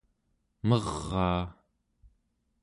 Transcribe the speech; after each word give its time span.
meraa 0.67 1.43